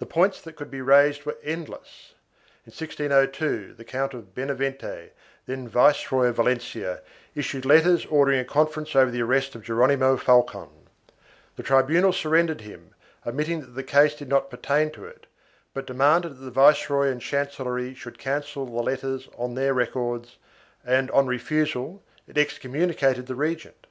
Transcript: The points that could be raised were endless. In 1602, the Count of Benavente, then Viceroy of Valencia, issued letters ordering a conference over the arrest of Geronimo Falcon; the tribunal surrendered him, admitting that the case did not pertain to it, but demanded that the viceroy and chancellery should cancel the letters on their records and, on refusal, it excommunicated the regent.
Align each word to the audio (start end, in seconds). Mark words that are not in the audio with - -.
The 0.00 0.04
points 0.04 0.40
that 0.40 0.56
could 0.56 0.68
be 0.68 0.80
raised 0.80 1.24
were 1.24 1.36
endless. 1.44 2.14
In 2.66 2.70
1602, 2.72 3.74
the 3.74 3.84
Count 3.84 4.12
of 4.12 4.34
Benavente, 4.34 5.10
then 5.46 5.68
Viceroy 5.68 6.26
of 6.26 6.34
Valencia, 6.34 7.02
issued 7.36 7.64
letters 7.64 8.04
ordering 8.06 8.40
a 8.40 8.44
conference 8.44 8.96
over 8.96 9.12
the 9.12 9.22
arrest 9.22 9.54
of 9.54 9.62
Geronimo 9.62 10.16
Falcon; 10.16 10.70
the 11.54 11.62
tribunal 11.62 12.12
surrendered 12.12 12.62
him, 12.62 12.96
admitting 13.24 13.60
that 13.60 13.74
the 13.76 13.84
case 13.84 14.16
did 14.16 14.28
not 14.28 14.50
pertain 14.50 14.90
to 14.90 15.04
it, 15.04 15.26
but 15.72 15.86
demanded 15.86 16.30
that 16.30 16.42
the 16.44 16.50
viceroy 16.50 17.06
and 17.06 17.22
chancellery 17.22 17.94
should 17.94 18.18
cancel 18.18 18.66
the 18.66 18.72
letters 18.82 19.28
on 19.38 19.54
their 19.54 19.72
records 19.72 20.36
and, 20.84 21.12
on 21.12 21.28
refusal, 21.28 22.02
it 22.26 22.36
excommunicated 22.36 23.26
the 23.28 23.36
regent. 23.36 23.86